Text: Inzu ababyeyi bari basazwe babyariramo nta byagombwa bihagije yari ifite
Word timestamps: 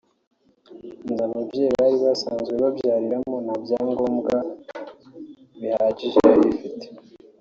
Inzu 1.07 1.23
ababyeyi 1.27 1.71
bari 1.79 1.97
basazwe 2.05 2.53
babyariramo 2.63 3.35
nta 3.45 3.55
byagombwa 3.63 4.35
bihagije 5.61 6.19
yari 6.29 6.45
ifite 6.55 6.85